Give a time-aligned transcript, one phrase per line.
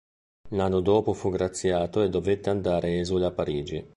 [0.55, 3.87] L'anno dopo fu graziato e dovette andare esule a Parigi.